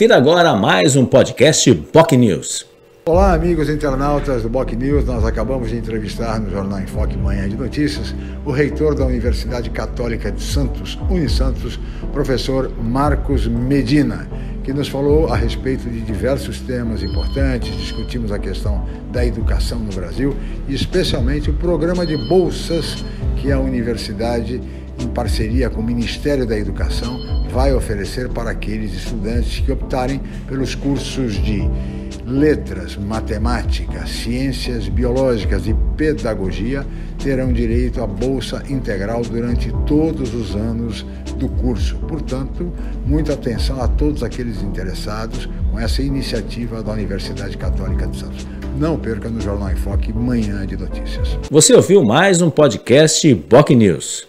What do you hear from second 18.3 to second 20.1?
a questão da educação no